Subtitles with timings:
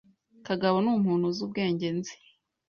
[0.47, 2.15] Kagabo numuntu uzi ubwenge nzi.